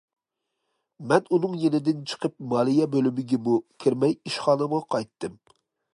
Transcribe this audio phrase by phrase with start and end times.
[1.11, 3.55] مەن ئۇنىڭ يېنىدىن چىقىپ مالىيە بۆلۈمىگىمۇ
[3.85, 5.41] كىرمەي ئىشخانامغا قايتتىم.